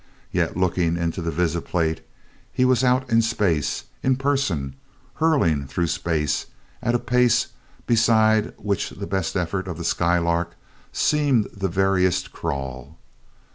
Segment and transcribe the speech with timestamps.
[0.31, 2.01] Yet, looking into the visiplate,
[2.51, 4.73] he was out in space in person,
[5.17, 6.47] hurtling through space
[6.81, 7.49] at a pace
[7.85, 10.55] beside which the best effort of the Skylark
[10.91, 12.97] seemed the veriest crawl.